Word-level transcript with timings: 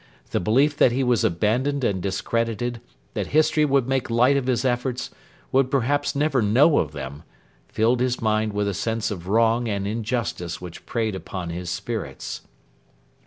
The 0.31 0.39
belief 0.39 0.75
that 0.77 0.91
he 0.91 1.03
was 1.03 1.23
abandoned 1.23 1.83
and 1.83 2.01
discredited, 2.01 2.81
that 3.13 3.27
history 3.37 3.65
would 3.65 3.87
make 3.87 4.09
light 4.09 4.35
of 4.35 4.47
his 4.47 4.65
efforts, 4.65 5.11
would 5.51 5.69
perhaps 5.69 6.15
never 6.15 6.41
know 6.41 6.79
of 6.79 6.91
them, 6.91 7.21
filled 7.67 7.99
his 7.99 8.19
mind 8.19 8.51
with 8.51 8.67
a 8.67 8.73
sense 8.73 9.11
of 9.11 9.27
wrong 9.27 9.67
and 9.69 9.85
injustice 9.85 10.59
which 10.59 10.87
preyed 10.87 11.13
upon 11.13 11.51
his 11.51 11.69
spirits. 11.69 12.41